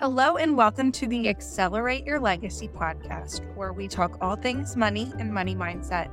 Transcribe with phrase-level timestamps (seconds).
[0.00, 5.12] Hello, and welcome to the Accelerate Your Legacy podcast, where we talk all things money
[5.18, 6.08] and money mindset.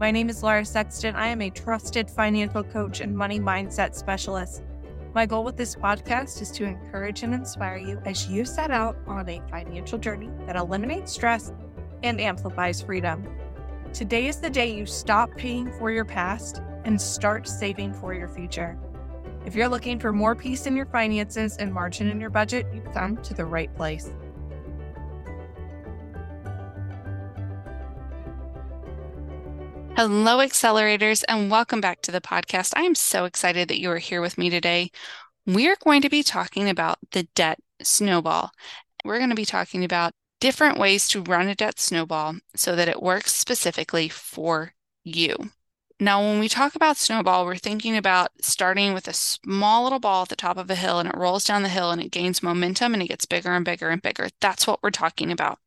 [0.00, 1.14] My name is Laura Sexton.
[1.14, 4.62] I am a trusted financial coach and money mindset specialist.
[5.14, 8.96] My goal with this podcast is to encourage and inspire you as you set out
[9.06, 11.52] on a financial journey that eliminates stress
[12.02, 13.28] and amplifies freedom.
[13.92, 18.28] Today is the day you stop paying for your past and start saving for your
[18.28, 18.78] future.
[19.44, 22.92] If you're looking for more peace in your finances and margin in your budget, you've
[22.92, 24.08] come to the right place.
[29.96, 32.72] Hello, accelerators, and welcome back to the podcast.
[32.76, 34.90] I am so excited that you are here with me today.
[35.44, 38.52] We're going to be talking about the debt snowball.
[39.04, 42.88] We're going to be talking about different ways to run a debt snowball so that
[42.88, 44.72] it works specifically for
[45.02, 45.34] you.
[46.02, 50.22] Now, when we talk about snowball, we're thinking about starting with a small little ball
[50.22, 52.42] at the top of a hill and it rolls down the hill and it gains
[52.42, 54.28] momentum and it gets bigger and bigger and bigger.
[54.40, 55.60] That's what we're talking about.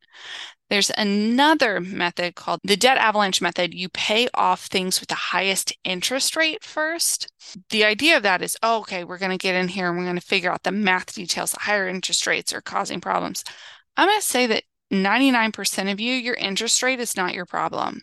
[0.68, 3.72] There's another method called the debt avalanche method.
[3.72, 7.32] You pay off things with the highest interest rate first.
[7.70, 10.04] The idea of that is, oh, okay, we're going to get in here and we're
[10.04, 11.52] going to figure out the math details.
[11.52, 13.42] The higher interest rates are causing problems.
[13.96, 18.02] I'm going to say that 99% of you, your interest rate is not your problem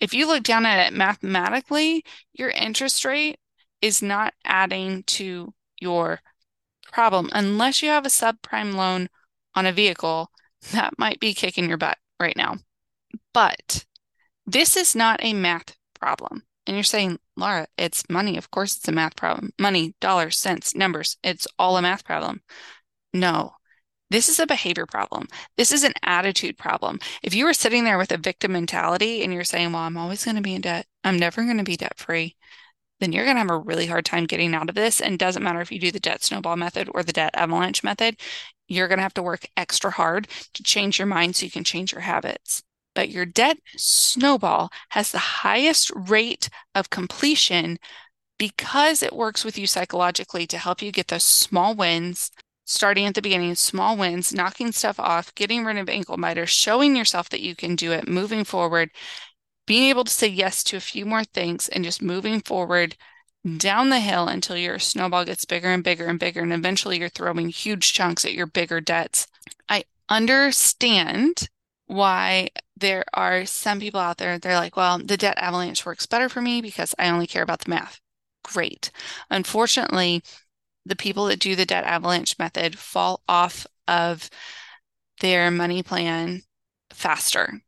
[0.00, 3.38] if you look down at it mathematically, your interest rate
[3.82, 6.20] is not adding to your
[6.92, 9.08] problem unless you have a subprime loan
[9.54, 10.30] on a vehicle
[10.72, 12.56] that might be kicking your butt right now.
[13.32, 13.84] But
[14.46, 16.44] this is not a math problem.
[16.66, 18.36] And you're saying, Laura, it's money.
[18.36, 19.52] Of course, it's a math problem.
[19.58, 21.16] Money, dollars, cents, numbers.
[21.22, 22.42] It's all a math problem.
[23.14, 23.54] No,
[24.10, 25.26] this is a behavior problem.
[25.56, 26.98] This is an attitude problem.
[27.22, 30.24] If you are sitting there with a victim mentality and you're saying, well, I'm always
[30.24, 32.36] going to be in debt, I'm never going to be debt free,
[33.00, 35.00] then you're going to have a really hard time getting out of this.
[35.00, 38.16] And doesn't matter if you do the debt snowball method or the debt avalanche method,
[38.66, 41.64] you're going to have to work extra hard to change your mind so you can
[41.64, 42.62] change your habits.
[42.94, 47.78] But your debt snowball has the highest rate of completion
[48.38, 52.30] because it works with you psychologically to help you get those small wins
[52.68, 56.94] starting at the beginning, small wins, knocking stuff off, getting rid of ankle biters, showing
[56.94, 58.90] yourself that you can do it, moving forward,
[59.66, 62.94] being able to say yes to a few more things, and just moving forward
[63.56, 66.42] down the hill until your snowball gets bigger and bigger and bigger.
[66.42, 69.26] And eventually you're throwing huge chunks at your bigger debts.
[69.68, 71.48] I understand
[71.86, 76.28] why there are some people out there, they're like, well, the debt avalanche works better
[76.28, 77.98] for me because I only care about the math.
[78.44, 78.90] Great.
[79.30, 80.22] Unfortunately,
[80.88, 84.30] the people that do the debt avalanche method fall off of
[85.20, 86.42] their money plan
[86.90, 87.60] faster.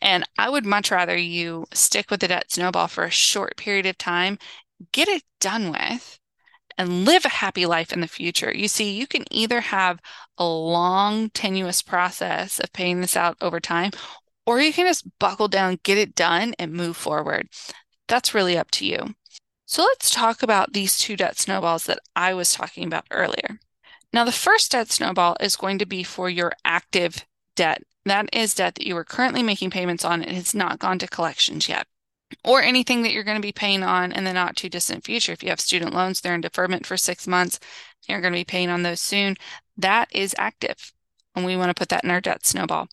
[0.00, 3.86] And I would much rather you stick with the debt snowball for a short period
[3.86, 4.38] of time,
[4.92, 6.18] get it done with,
[6.78, 8.52] and live a happy life in the future.
[8.54, 10.00] You see, you can either have
[10.38, 13.92] a long, tenuous process of paying this out over time,
[14.46, 17.48] or you can just buckle down, get it done, and move forward.
[18.08, 19.14] That's really up to you.
[19.68, 23.58] So let's talk about these two debt snowballs that I was talking about earlier.
[24.12, 27.82] Now, the first debt snowball is going to be for your active debt.
[28.04, 31.08] That is debt that you are currently making payments on and has not gone to
[31.08, 31.88] collections yet,
[32.44, 35.32] or anything that you're going to be paying on in the not too distant future.
[35.32, 37.58] If you have student loans, they're in deferment for six months,
[38.08, 39.34] you're going to be paying on those soon.
[39.76, 40.92] That is active.
[41.34, 42.86] And we want to put that in our debt snowball.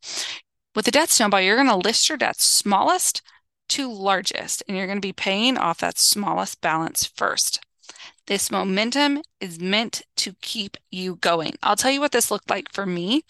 [0.76, 3.22] With the debt snowball, you're going to list your debts smallest
[3.70, 7.60] to largest, and you're going to be paying off that smallest balance first.
[8.28, 11.54] This momentum is meant to keep you going.
[11.62, 13.24] I'll tell you what this looked like for me.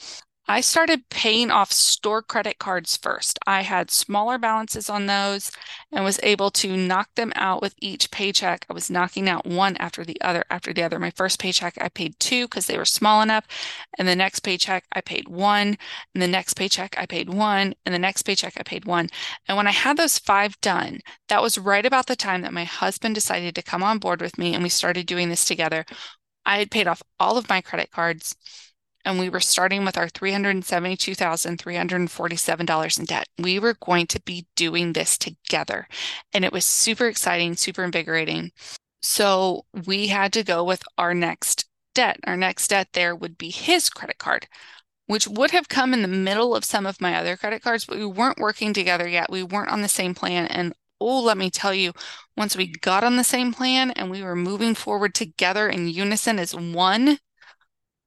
[0.46, 3.40] I started paying off store credit cards first.
[3.48, 5.52] I had smaller balances on those
[5.90, 8.66] and was able to knock them out with each paycheck.
[8.70, 11.00] I was knocking out one after the other after the other.
[11.00, 13.48] My first paycheck, I paid two because they were small enough.
[13.98, 15.78] And the next paycheck, I paid one.
[16.14, 17.74] And the next paycheck, I paid one.
[17.86, 19.08] And the next paycheck, I paid one.
[19.48, 21.00] And when I had those five done,
[21.30, 24.38] that was right about the time that my husband decided to come on board with
[24.38, 25.86] me and we started doing this together.
[26.46, 28.36] I had paid off all of my credit cards
[29.06, 33.28] and we were starting with our $372,347 in debt.
[33.38, 35.88] We were going to be doing this together.
[36.34, 38.52] And it was super exciting, super invigorating.
[39.02, 42.20] So we had to go with our next debt.
[42.26, 44.48] Our next debt there would be his credit card,
[45.08, 47.98] which would have come in the middle of some of my other credit cards, but
[47.98, 49.32] we weren't working together yet.
[49.32, 50.48] We weren't on the same plan.
[50.48, 51.92] And oh, let me tell you,
[52.38, 56.40] once we got on the same plan and we were moving forward together in unison
[56.40, 57.20] as one,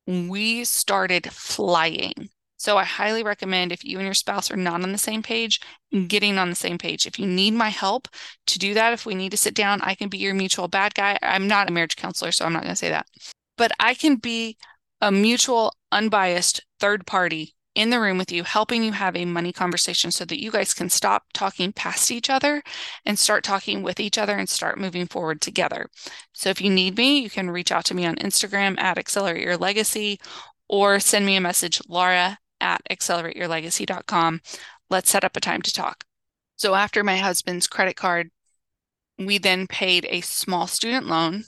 [0.06, 2.30] we started flying.
[2.58, 5.60] So I highly recommend if you and your spouse are not on the same page,
[6.06, 7.06] getting on the same page.
[7.06, 8.08] If you need my help
[8.46, 10.94] to do that, if we need to sit down, I can be your mutual bad
[10.94, 11.18] guy.
[11.22, 13.06] I'm not a marriage counselor, so I'm not going to say that.
[13.58, 14.56] But I can be
[15.00, 19.52] a mutual, unbiased third party in the room with you, helping you have a money
[19.52, 22.62] conversation so that you guys can stop talking past each other
[23.04, 25.86] and start talking with each other and start moving forward together.
[26.32, 29.44] So if you need me, you can reach out to me on Instagram at Accelerate
[29.44, 30.18] Your Legacy
[30.68, 34.40] or send me a message, Laura at accelerateyourlegacy.com.
[34.88, 36.04] Let's set up a time to talk.
[36.56, 38.30] So after my husband's credit card,
[39.18, 41.44] we then paid a small student loan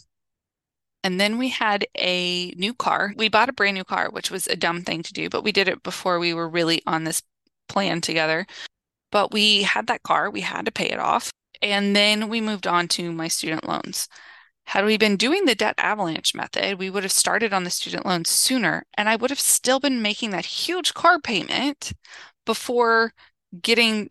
[1.04, 3.12] and then we had a new car.
[3.16, 5.52] We bought a brand new car, which was a dumb thing to do, but we
[5.52, 7.22] did it before we were really on this
[7.68, 8.46] plan together.
[9.10, 11.30] But we had that car, we had to pay it off.
[11.62, 14.08] And then we moved on to my student loans.
[14.66, 18.04] Had we been doing the debt avalanche method, we would have started on the student
[18.04, 21.92] loans sooner, and I would have still been making that huge car payment
[22.44, 23.14] before
[23.62, 24.10] getting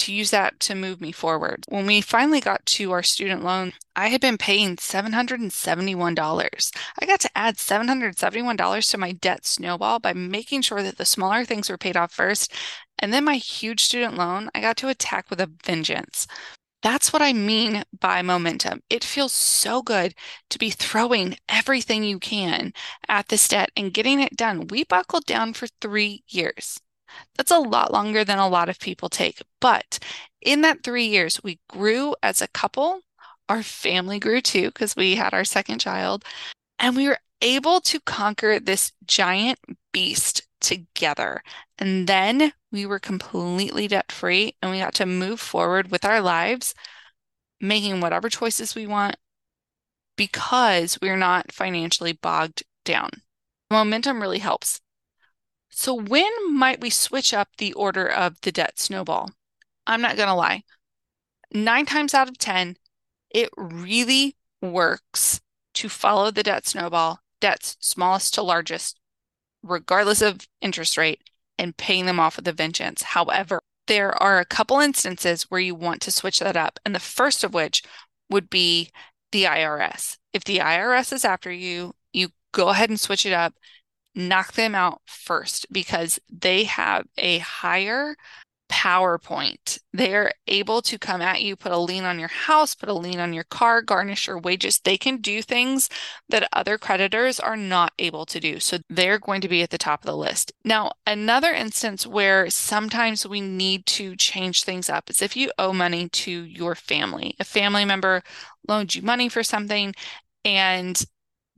[0.00, 1.64] to use that to move me forward.
[1.68, 6.72] When we finally got to our student loan, I had been paying $771.
[6.98, 11.44] I got to add $771 to my debt snowball by making sure that the smaller
[11.44, 12.52] things were paid off first.
[12.98, 16.26] And then my huge student loan, I got to attack with a vengeance.
[16.82, 18.82] That's what I mean by momentum.
[18.88, 20.14] It feels so good
[20.48, 22.72] to be throwing everything you can
[23.08, 24.66] at this debt and getting it done.
[24.68, 26.80] We buckled down for three years.
[27.36, 29.42] That's a lot longer than a lot of people take.
[29.60, 29.98] But
[30.40, 33.00] in that three years, we grew as a couple.
[33.48, 36.24] Our family grew too because we had our second child.
[36.78, 39.58] And we were able to conquer this giant
[39.92, 41.42] beast together.
[41.78, 46.20] And then we were completely debt free and we got to move forward with our
[46.20, 46.74] lives,
[47.60, 49.16] making whatever choices we want
[50.16, 53.08] because we're not financially bogged down.
[53.70, 54.80] Momentum really helps.
[55.70, 59.30] So, when might we switch up the order of the debt snowball?
[59.86, 60.64] I'm not going to lie.
[61.52, 62.76] Nine times out of 10,
[63.30, 65.40] it really works
[65.74, 68.98] to follow the debt snowball, debts smallest to largest,
[69.62, 71.22] regardless of interest rate,
[71.58, 73.02] and paying them off with a vengeance.
[73.02, 76.78] However, there are a couple instances where you want to switch that up.
[76.84, 77.82] And the first of which
[78.28, 78.90] would be
[79.32, 80.16] the IRS.
[80.32, 83.54] If the IRS is after you, you go ahead and switch it up
[84.14, 88.16] knock them out first because they have a higher
[88.70, 89.80] PowerPoint.
[89.92, 93.18] They're able to come at you, put a lien on your house, put a lien
[93.18, 94.78] on your car, garnish your wages.
[94.78, 95.88] They can do things
[96.28, 98.60] that other creditors are not able to do.
[98.60, 100.52] So they're going to be at the top of the list.
[100.64, 105.72] Now, another instance where sometimes we need to change things up is if you owe
[105.72, 107.34] money to your family.
[107.40, 108.22] A family member
[108.68, 109.94] loaned you money for something
[110.44, 111.02] and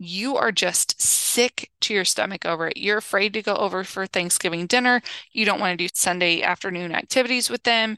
[0.05, 2.77] you are just sick to your stomach over it.
[2.77, 5.03] You're afraid to go over for Thanksgiving dinner.
[5.33, 7.97] You don't want to do Sunday afternoon activities with them.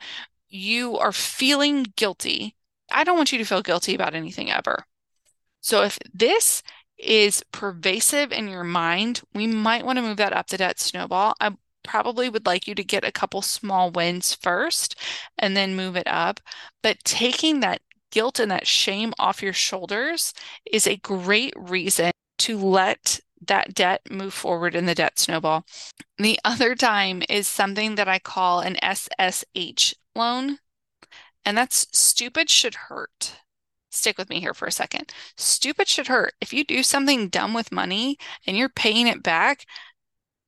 [0.49, 2.57] You are feeling guilty.
[2.91, 4.85] I don't want you to feel guilty about anything ever.
[5.61, 6.63] So if this
[6.99, 11.35] is pervasive in your mind, we might want to move that up the debt snowball.
[11.41, 14.97] I probably would like you to get a couple small wins first
[15.39, 16.41] and then move it up.
[16.83, 17.81] But taking that
[18.15, 20.33] guilt and that shame off your shoulders
[20.71, 25.67] is a great reason to let that debt move forward in the debt snowball.
[26.17, 30.59] The other time is something that I call an SSH loan,
[31.45, 33.41] and that's stupid should hurt.
[33.91, 35.13] Stick with me here for a second.
[35.37, 36.35] Stupid should hurt.
[36.41, 39.67] If you do something dumb with money and you're paying it back,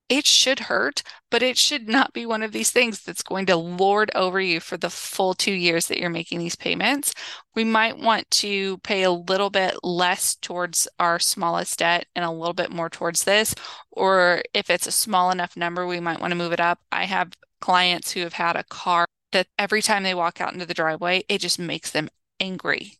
[0.09, 3.57] it should hurt, but it should not be one of these things that's going to
[3.57, 7.13] lord over you for the full two years that you're making these payments.
[7.55, 12.31] We might want to pay a little bit less towards our smallest debt and a
[12.31, 13.55] little bit more towards this.
[13.91, 16.79] Or if it's a small enough number, we might want to move it up.
[16.93, 20.67] I have clients who have had a car that every time they walk out into
[20.67, 22.99] the driveway, it just makes them angry.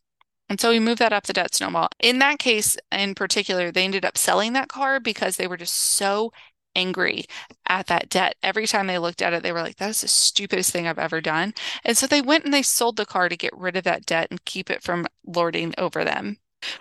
[0.49, 1.89] And so we moved that up the debt snowball.
[1.99, 5.75] In that case, in particular, they ended up selling that car because they were just
[5.75, 6.31] so
[6.77, 7.25] angry
[7.67, 8.35] at that debt.
[8.43, 10.99] Every time they looked at it, they were like, that is the stupidest thing I've
[10.99, 11.53] ever done.
[11.83, 14.27] And so they went and they sold the car to get rid of that debt
[14.29, 16.37] and keep it from lording over them.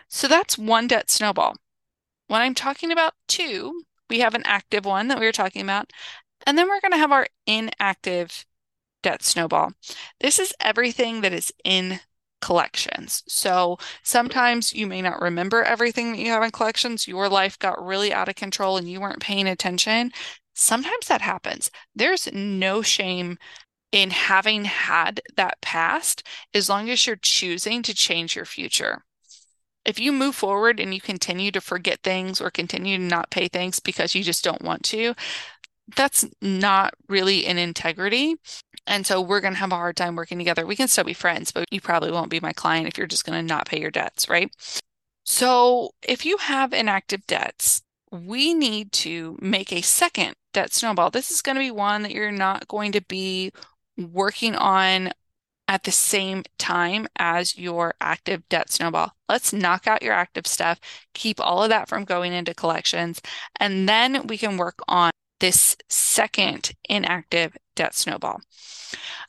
[0.08, 1.56] So that's one debt snowball.
[2.28, 5.92] When I'm talking about two, we have an active one that we were talking about,
[6.46, 8.44] and then we're going to have our inactive
[9.02, 9.72] debt snowball.
[10.20, 12.00] This is everything that is in
[12.40, 13.22] collections.
[13.28, 17.08] So sometimes you may not remember everything that you have in collections.
[17.08, 20.12] Your life got really out of control and you weren't paying attention.
[20.54, 21.70] Sometimes that happens.
[21.94, 23.38] There's no shame
[23.92, 29.04] in having had that past as long as you're choosing to change your future.
[29.84, 33.48] If you move forward and you continue to forget things or continue to not pay
[33.48, 35.14] things because you just don't want to,
[35.94, 38.34] that's not really an integrity.
[38.86, 40.66] And so we're going to have a hard time working together.
[40.66, 43.24] We can still be friends, but you probably won't be my client if you're just
[43.24, 44.50] going to not pay your debts, right?
[45.24, 51.10] So if you have inactive debts, we need to make a second debt snowball.
[51.10, 53.52] This is going to be one that you're not going to be
[53.98, 55.10] working on
[55.68, 59.12] at the same time as your active debt snowball.
[59.28, 60.80] Let's knock out your active stuff,
[61.12, 63.20] keep all of that from going into collections,
[63.58, 68.40] and then we can work on this second inactive debt snowball.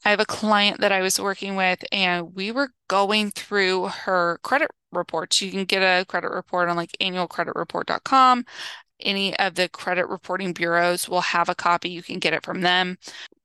[0.04, 4.39] I have a client that I was working with, and we were going through her
[4.44, 5.42] credit reports.
[5.42, 8.46] You can get a credit report on like annualcreditreport.com.
[9.00, 11.89] Any of the credit reporting bureaus will have a copy.
[11.89, 12.98] You can get it from them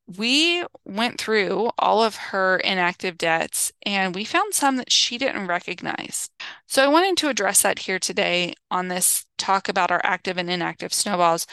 [0.07, 5.47] we went through all of her inactive debts and we found some that she didn't
[5.47, 6.29] recognize.
[6.67, 10.51] So I wanted to address that here today on this talk about our active and
[10.51, 11.47] inactive snowballs.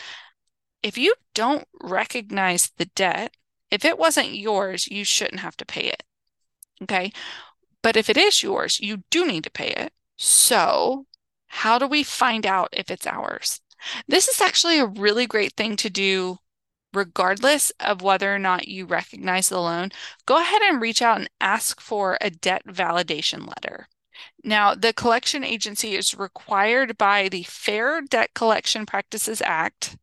[0.81, 3.35] If you don't recognize the debt,
[3.71, 6.03] if it wasn't yours, you shouldn't have to pay it.
[6.83, 7.11] Okay.
[7.81, 9.93] But if it is yours, you do need to pay it.
[10.17, 11.05] So,
[11.47, 13.61] how do we find out if it's ours?
[14.07, 16.39] This is actually a really great thing to do
[16.93, 19.91] regardless of whether or not you recognize the loan,
[20.25, 23.87] go ahead and reach out and ask for a debt validation letter.
[24.43, 29.97] Now, the collection agency is required by the Fair Debt Collection Practices Act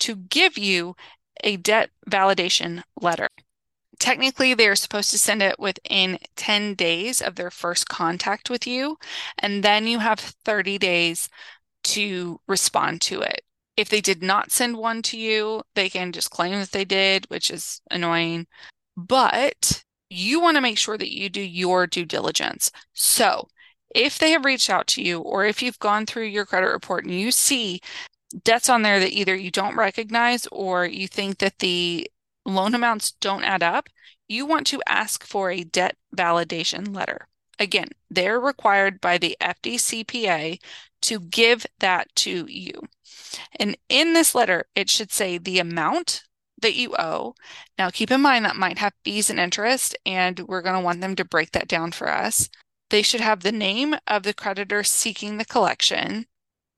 [0.00, 0.94] to give you
[1.42, 3.28] a debt validation letter.
[3.98, 8.66] Technically, they are supposed to send it within 10 days of their first contact with
[8.66, 8.98] you,
[9.38, 11.28] and then you have 30 days
[11.84, 13.42] to respond to it.
[13.76, 17.26] If they did not send one to you, they can just claim that they did,
[17.28, 18.46] which is annoying.
[18.96, 22.70] But you want to make sure that you do your due diligence.
[22.92, 23.48] So,
[23.94, 27.04] if they have reached out to you, or if you've gone through your credit report
[27.04, 27.80] and you see
[28.42, 32.10] debts on there that either you don't recognize or you think that the
[32.44, 33.88] loan amounts don't add up,
[34.28, 37.28] you want to ask for a debt validation letter.
[37.58, 40.58] Again, they're required by the FDCPA
[41.02, 42.72] to give that to you.
[43.56, 46.24] And in this letter, it should say the amount
[46.60, 47.34] that you owe.
[47.78, 51.00] Now, keep in mind that might have fees and interest, and we're going to want
[51.00, 52.48] them to break that down for us.
[52.90, 56.26] They should have the name of the creditor seeking the collection.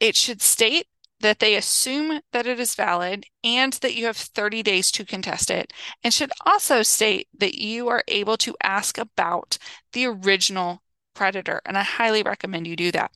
[0.01, 0.87] It should state
[1.21, 5.51] that they assume that it is valid and that you have 30 days to contest
[5.51, 5.73] it,
[6.05, 9.59] and should also state that you are able to ask about
[9.93, 10.83] the original
[11.15, 11.63] creditor.
[11.65, 13.13] And I highly recommend you do that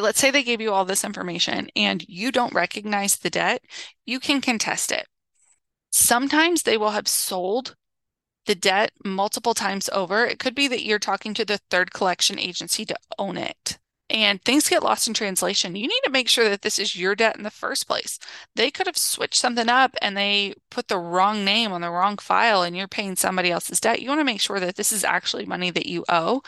[0.00, 3.62] let's say they gave you all this information and you don't recognize the debt,
[4.04, 5.06] you can contest it.
[5.92, 7.76] Sometimes they will have sold
[8.46, 10.24] the debt multiple times over.
[10.24, 13.78] It could be that you're talking to the third collection agency to own it.
[14.10, 15.76] And things get lost in translation.
[15.76, 18.18] You need to make sure that this is your debt in the first place.
[18.56, 22.16] They could have switched something up and they put the wrong name on the wrong
[22.18, 24.02] file and you're paying somebody else's debt.
[24.02, 26.42] You want to make sure that this is actually money that you owe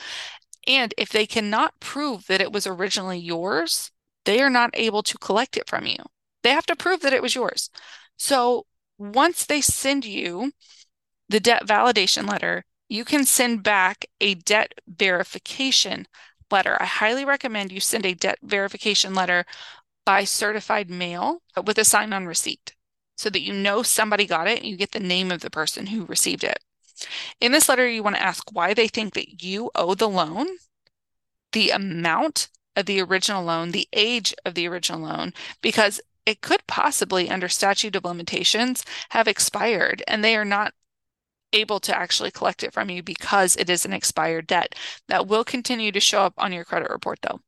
[0.66, 3.90] and if they cannot prove that it was originally yours,
[4.25, 5.97] they are not able to collect it from you.
[6.42, 7.71] They have to prove that it was yours.
[8.16, 8.66] So
[8.99, 10.52] once they send you
[11.28, 16.07] the debt validation letter, you can send back a debt verification
[16.52, 16.76] letter.
[16.80, 19.44] I highly recommend you send a debt verification letter
[20.04, 22.75] by certified mail with a sign on receipt
[23.16, 25.87] so that you know somebody got it and you get the name of the person
[25.87, 26.59] who received it.
[27.40, 30.47] In this letter, you want to ask why they think that you owe the loan,
[31.52, 36.66] the amount of the original loan, the age of the original loan, because it could
[36.66, 40.75] possibly, under statute of limitations, have expired and they are not
[41.52, 44.75] able to actually collect it from you because it is an expired debt.
[45.09, 47.40] That will continue to show up on your credit report, though.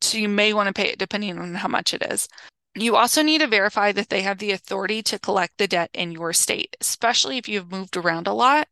[0.00, 2.28] So you may want to pay it depending on how much it is.
[2.74, 6.12] You also need to verify that they have the authority to collect the debt in
[6.12, 8.68] your state, especially if you've moved around a lot.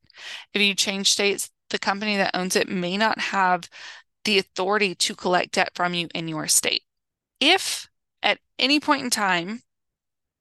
[0.52, 3.68] If you change states, the company that owns it may not have
[4.24, 6.82] the authority to collect debt from you in your state.
[7.40, 7.88] If
[8.22, 9.62] at any point in time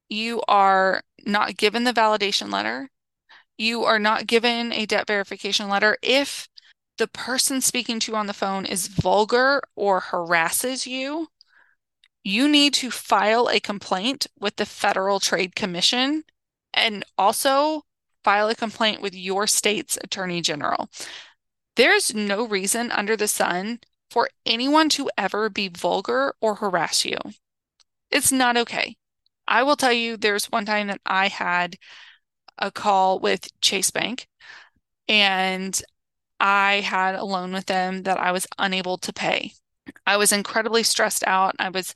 [0.08, 2.90] you are not given the validation letter,
[3.56, 6.48] you are not given a debt verification letter, if
[6.98, 11.28] the person speaking to you on the phone is vulgar or harasses you,
[12.22, 16.24] you need to file a complaint with the Federal Trade Commission
[16.72, 17.82] and also
[18.22, 20.88] file a complaint with your state's attorney general.
[21.76, 23.80] There's no reason under the sun
[24.10, 27.18] for anyone to ever be vulgar or harass you.
[28.10, 28.96] It's not okay.
[29.46, 31.76] I will tell you, there's one time that I had
[32.58, 34.28] a call with Chase Bank
[35.08, 35.80] and
[36.40, 39.52] I had a loan with them that I was unable to pay.
[40.06, 41.54] I was incredibly stressed out.
[41.58, 41.94] I was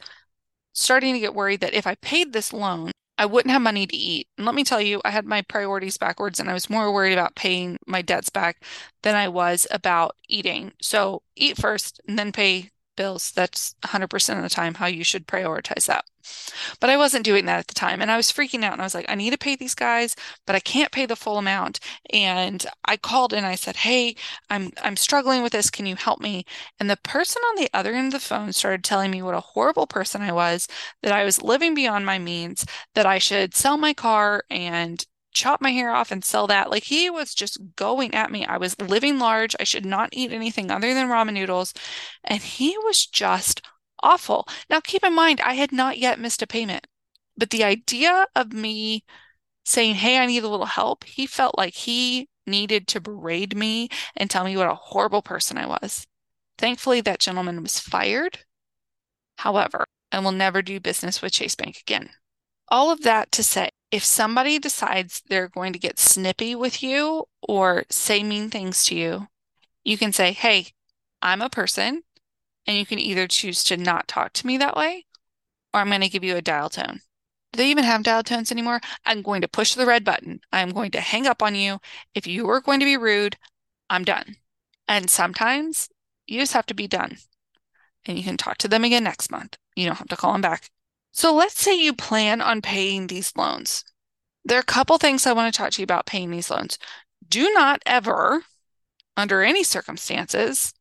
[0.73, 3.97] starting to get worried that if I paid this loan, I wouldn't have money to
[3.97, 4.29] eat.
[4.37, 7.13] And let me tell you, I had my priorities backwards and I was more worried
[7.13, 8.63] about paying my debts back
[9.03, 10.73] than I was about eating.
[10.81, 13.31] So eat first and then pay bills.
[13.31, 16.05] That's 100% of the time how you should prioritize that.
[16.81, 18.03] But I wasn't doing that at the time.
[18.03, 20.17] And I was freaking out and I was like, I need to pay these guys,
[20.47, 21.81] but I can't pay the full amount.
[22.13, 24.17] And I called and I said, Hey,
[24.51, 25.71] I'm I'm struggling with this.
[25.71, 26.45] Can you help me?
[26.79, 29.41] And the person on the other end of the phone started telling me what a
[29.41, 30.69] horrible person I was,
[31.03, 35.61] that I was living beyond my means, that I should sell my car and chop
[35.61, 36.71] my hair off and sell that.
[36.71, 38.45] Like he was just going at me.
[38.47, 39.55] I was living large.
[39.61, 41.75] I should not eat anything other than ramen noodles.
[42.25, 43.63] And he was just
[44.03, 44.47] awful.
[44.71, 46.87] Now, keep in mind, I had not yet missed a payment,
[47.37, 49.05] but the idea of me
[49.65, 53.89] saying, Hey, I need a little help, he felt like he needed to berate me
[54.17, 56.07] and tell me what a horrible person I was.
[56.57, 58.41] Thankfully, that gentleman was fired.
[59.37, 62.11] However, I will never do business with Chase Bank again.
[62.69, 67.25] All of that to say, if somebody decides they're going to get snippy with you
[67.43, 69.29] or say mean things to you,
[69.85, 70.69] you can say, Hey,
[71.23, 72.03] I'm a person
[72.67, 75.07] and you can either choose to not talk to me that way,
[75.73, 77.01] or I'm going to give you a dial tone.
[77.53, 78.81] Do they even have dial tones anymore?
[79.07, 80.41] I'm going to push the red button.
[80.53, 81.79] I'm going to hang up on you.
[82.15, 83.37] If you are going to be rude,
[83.89, 84.37] I'm done.
[84.87, 85.89] And sometimes
[86.27, 87.17] you just have to be done.
[88.05, 89.57] And you can talk to them again next month.
[89.75, 90.71] You don't have to call them back.
[91.19, 93.83] So let's say you plan on paying these loans.
[94.45, 96.79] There are a couple things I want to talk to you about paying these loans.
[97.29, 98.45] Do not ever,
[99.17, 100.73] under any circumstances,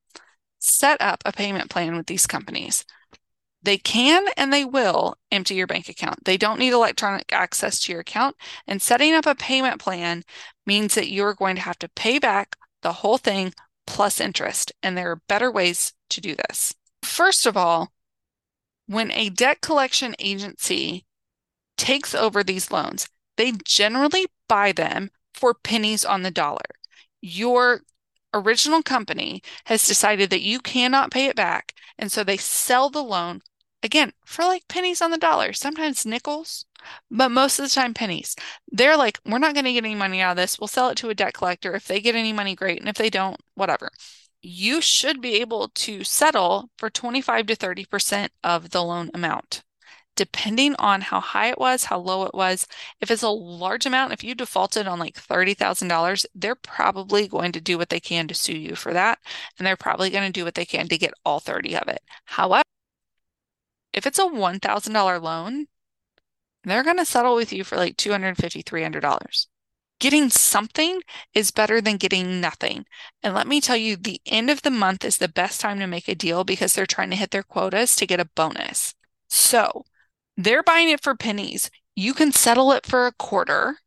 [0.60, 2.86] set up a payment plan with these companies.
[3.63, 6.25] They can and they will empty your bank account.
[6.25, 8.36] They don't need electronic access to your account.
[8.67, 10.22] And setting up a payment plan
[10.67, 13.56] means that you're going to have to pay back the whole thing
[13.88, 14.72] plus interest.
[14.84, 16.75] And there are better ways to do this.
[17.01, 17.91] First of all,
[18.88, 21.06] when a debt collection agency
[21.77, 26.65] takes over these loans, they generally buy them for pennies on the dollar.
[27.22, 27.82] Your
[28.34, 31.74] original company has decided that you cannot pay it back.
[31.98, 33.41] And so they sell the loan
[33.84, 36.65] again for like pennies on the dollar, sometimes nickels,
[37.12, 38.36] but most of the time pennies.
[38.72, 40.60] They're like, we're not going to get any money out of this.
[40.60, 41.76] We'll sell it to a debt collector.
[41.76, 42.80] If they get any money, great.
[42.80, 43.91] And if they don't, whatever.
[44.41, 49.63] You should be able to settle for 25 to 30% of the loan amount
[50.17, 52.67] depending on how high it was, how low it was.
[53.00, 57.62] If it's a large amount, if you defaulted on like $30,000, they're probably going to
[57.62, 59.19] do what they can to sue you for that.
[59.58, 62.02] And they're probably going to do what they can to get all 30 of it.
[62.26, 62.63] However,
[63.93, 65.67] if it's a $1,000 loan,
[66.63, 69.47] they're going to settle with you for like $250, $300.
[69.99, 71.01] Getting something
[71.33, 72.86] is better than getting nothing.
[73.23, 75.88] And let me tell you, the end of the month is the best time to
[75.88, 78.93] make a deal because they're trying to hit their quotas to get a bonus.
[79.27, 79.86] So
[80.36, 81.71] they're buying it for pennies.
[81.95, 83.77] You can settle it for a quarter.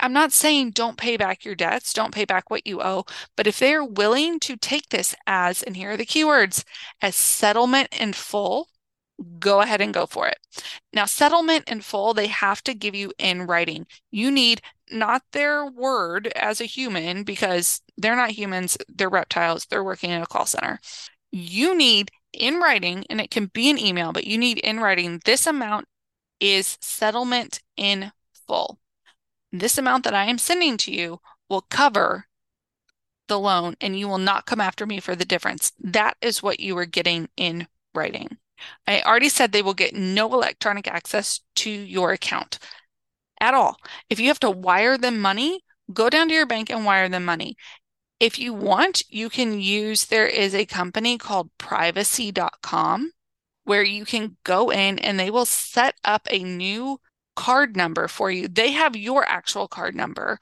[0.00, 3.04] I'm not saying don't pay back your debts, don't pay back what you owe,
[3.36, 6.64] but if they're willing to take this as, and here are the keywords,
[7.00, 8.68] as settlement in full,
[9.38, 10.38] go ahead and go for it.
[10.92, 13.86] Now, settlement in full, they have to give you in writing.
[14.10, 19.84] You need not their word as a human because they're not humans, they're reptiles, they're
[19.84, 20.78] working in a call center.
[21.30, 25.20] You need in writing, and it can be an email, but you need in writing
[25.24, 25.86] this amount
[26.40, 28.12] is settlement in
[28.46, 28.78] full.
[29.52, 32.26] This amount that I am sending to you will cover
[33.28, 35.72] the loan and you will not come after me for the difference.
[35.78, 38.38] That is what you are getting in writing.
[38.86, 42.58] I already said they will get no electronic access to your account
[43.40, 43.76] at all.
[44.08, 45.60] If you have to wire them money,
[45.92, 47.56] go down to your bank and wire them money.
[48.20, 53.10] If you want, you can use, there is a company called privacy.com
[53.64, 57.00] where you can go in and they will set up a new
[57.34, 58.48] card number for you.
[58.48, 60.38] They have your actual card number,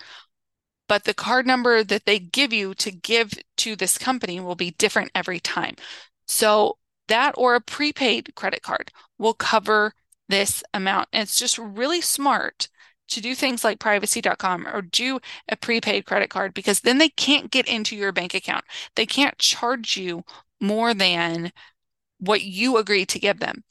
[0.89, 4.73] but the card number that they give you to give to this company will be
[4.73, 5.77] different every time.
[6.27, 6.77] So
[7.11, 9.95] that or a prepaid credit card will cover
[10.29, 11.09] this amount.
[11.13, 12.69] And it's just really smart
[13.09, 17.51] to do things like privacy.com or do a prepaid credit card because then they can't
[17.51, 18.65] get into your bank account.
[18.95, 20.25] They can't charge you
[20.61, 21.53] more than
[22.19, 23.65] what you agreed to give them.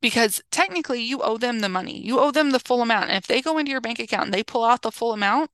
[0.00, 2.04] Because technically, you owe them the money.
[2.04, 3.10] You owe them the full amount.
[3.10, 5.50] And if they go into your bank account and they pull out the full amount,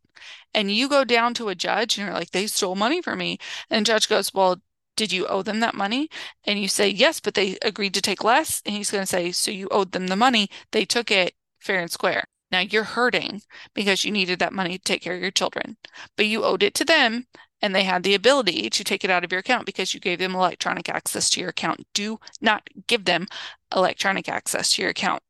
[0.54, 3.38] and you go down to a judge and you're like, they stole money from me.
[3.70, 4.60] And judge goes, Well,
[4.98, 6.10] did you owe them that money?
[6.44, 8.60] And you say, Yes, but they agreed to take less.
[8.66, 10.50] And he's going to say, So you owed them the money.
[10.72, 12.24] They took it fair and square.
[12.50, 13.42] Now you're hurting
[13.74, 15.76] because you needed that money to take care of your children,
[16.16, 17.26] but you owed it to them
[17.60, 20.18] and they had the ability to take it out of your account because you gave
[20.18, 21.86] them electronic access to your account.
[21.92, 23.26] Do not give them
[23.74, 25.22] electronic access to your account.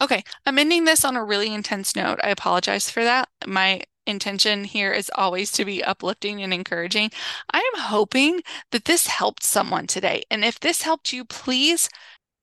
[0.00, 2.20] Okay, I'm ending this on a really intense note.
[2.22, 3.28] I apologize for that.
[3.46, 7.10] My intention here is always to be uplifting and encouraging.
[7.52, 8.42] I am hoping
[8.72, 10.22] that this helped someone today.
[10.30, 11.88] And if this helped you, please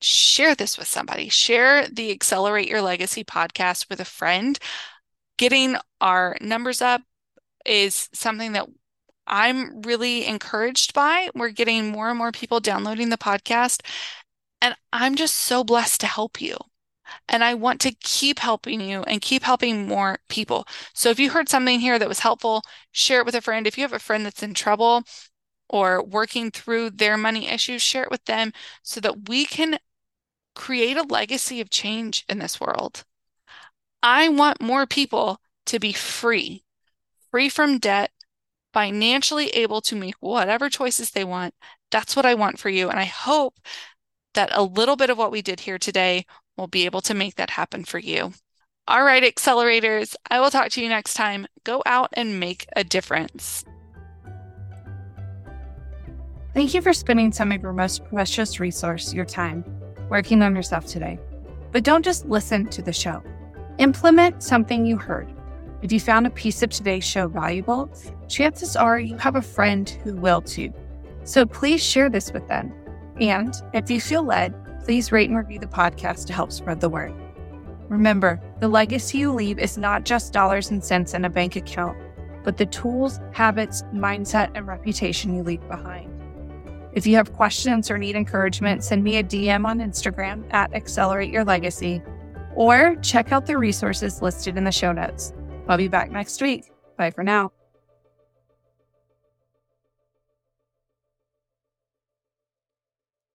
[0.02, 1.30] share this with somebody.
[1.30, 4.58] Share the Accelerate Your Legacy podcast with a friend.
[5.38, 7.02] Getting our numbers up
[7.66, 8.68] is something that
[9.28, 11.30] I'm really encouraged by.
[11.36, 13.82] We're getting more and more people downloading the podcast.
[14.62, 16.58] And I'm just so blessed to help you.
[17.28, 20.68] And I want to keep helping you and keep helping more people.
[20.94, 23.68] So if you heard something here that was helpful, share it with a friend.
[23.68, 25.04] If you have a friend that's in trouble
[25.70, 29.80] or working through their money issues, share it with them so that we can
[30.56, 33.04] create a legacy of change in this world.
[34.02, 36.64] I want more people to be free,
[37.32, 38.12] free from debt,
[38.74, 41.54] financially able to make whatever choices they want.
[41.92, 42.90] That's what I want for you.
[42.90, 43.60] And I hope
[44.34, 46.26] that a little bit of what we did here today
[46.58, 48.34] will be able to make that happen for you.
[48.88, 51.46] All right, accelerators, I will talk to you next time.
[51.64, 53.66] Go out and make a difference.
[56.54, 59.64] Thank you for spending some of your most precious resource, your time,
[60.10, 61.20] working on yourself today.
[61.72, 63.22] But don't just listen to the show.
[63.78, 65.32] Implement something you heard.
[65.84, 67.92] If you found a piece of today's show valuable,
[68.28, 70.74] chances are you have a friend who will too.
[71.26, 72.74] So please share this with them.
[73.20, 74.56] And if you feel led,
[74.88, 77.14] please rate and review the podcast to help spread the word.
[77.90, 81.98] Remember, the legacy you leave is not just dollars and cents in a bank account,
[82.46, 86.10] but the tools, habits, mindset, and reputation you leave behind.
[86.94, 91.34] If you have questions or need encouragement, send me a DM on Instagram at Accelerate
[91.34, 92.02] Your Legacy
[92.56, 95.34] or check out the resources listed in the show notes.
[95.68, 96.72] I'll be back next week.
[96.96, 97.52] Bye for now.